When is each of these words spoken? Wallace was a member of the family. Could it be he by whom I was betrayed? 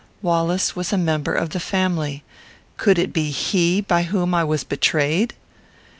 Wallace 0.23 0.75
was 0.75 0.91
a 0.91 0.97
member 0.97 1.35
of 1.35 1.51
the 1.51 1.59
family. 1.59 2.23
Could 2.75 2.97
it 2.97 3.13
be 3.13 3.29
he 3.29 3.81
by 3.81 4.01
whom 4.01 4.33
I 4.33 4.43
was 4.43 4.63
betrayed? 4.63 5.35